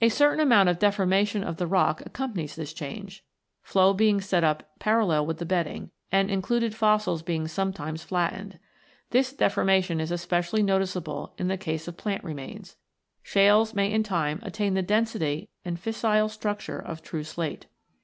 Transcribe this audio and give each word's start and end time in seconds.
A 0.00 0.08
certain 0.08 0.38
amount 0.38 0.68
of 0.68 0.78
deformation 0.78 1.42
of 1.42 1.56
the 1.56 1.64
e 1.64 1.68
2 1.68 1.74
84 1.74 1.74
ROCKS 1.74 1.82
AND 1.82 1.96
THEIR 1.96 1.96
ORIGINS 1.96 1.98
[OH. 1.98 2.06
rock 2.06 2.14
accompanies 2.46 2.54
this 2.54 2.72
change, 2.72 3.24
flow 3.64 3.92
being 3.92 4.20
set 4.20 4.44
up 4.44 4.70
parallel 4.78 5.26
with 5.26 5.38
the 5.38 5.44
bedding, 5.44 5.90
and 6.12 6.30
included 6.30 6.76
fossils 6.76 7.22
be 7.22 7.34
coming 7.38 7.48
sometimes 7.48 8.04
flattened. 8.04 8.60
This 9.10 9.32
deformation 9.32 9.98
is 10.00 10.12
especially 10.12 10.62
noticeable 10.62 11.34
in 11.38 11.48
the 11.48 11.58
case 11.58 11.88
of 11.88 11.96
plant 11.96 12.22
remains. 12.22 12.76
Shales 13.24 13.74
may 13.74 13.90
in 13.92 14.04
time 14.04 14.38
attain 14.44 14.74
the 14.74 14.82
density 14.82 15.48
and 15.64 15.76
fissile 15.76 16.30
structure 16.30 16.78
of 16.78 17.02
true 17.02 17.24
slate. 17.24 17.66